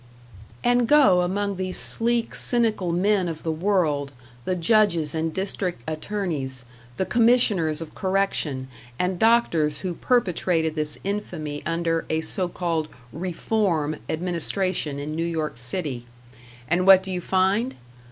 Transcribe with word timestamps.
And 0.63 0.87
go 0.87 1.21
among 1.21 1.57
the 1.57 1.71
sleek, 1.73 2.33
cynical 2.33 2.91
men 2.91 3.27
of 3.27 3.43
the 3.43 3.51
world, 3.51 4.11
the 4.45 4.55
judges 4.55 5.13
and 5.13 5.31
district 5.31 5.83
attorneys, 5.87 6.65
the 6.97 7.05
commissioners 7.05 7.81
of 7.81 7.93
correction 7.93 8.67
and 8.97 9.19
doctors 9.19 9.81
who 9.81 9.93
perpetrated 9.93 10.73
this 10.73 10.97
infamy 11.03 11.61
under, 11.67 12.05
a 12.09 12.21
so 12.21 12.47
called 12.47 12.87
"reform" 13.13 13.97
administration 14.09 14.97
in 14.97 15.15
New 15.15 15.23
York 15.23 15.55
City 15.57 16.07
and 16.67 16.87
what 16.87 17.03
do 17.03 17.11
you 17.11 17.21
find? 17.21 17.75